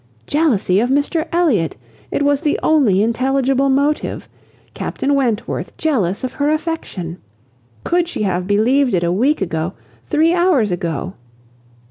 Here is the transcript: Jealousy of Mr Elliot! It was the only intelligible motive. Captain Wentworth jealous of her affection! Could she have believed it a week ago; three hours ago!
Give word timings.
Jealousy 0.25 0.79
of 0.79 0.89
Mr 0.89 1.27
Elliot! 1.31 1.75
It 2.09 2.23
was 2.23 2.41
the 2.41 2.59
only 2.63 3.03
intelligible 3.03 3.69
motive. 3.69 4.27
Captain 4.73 5.13
Wentworth 5.13 5.77
jealous 5.77 6.23
of 6.23 6.33
her 6.33 6.49
affection! 6.49 7.19
Could 7.83 8.07
she 8.07 8.23
have 8.23 8.47
believed 8.47 8.95
it 8.95 9.03
a 9.03 9.11
week 9.11 9.41
ago; 9.43 9.73
three 10.07 10.33
hours 10.33 10.71
ago! 10.71 11.13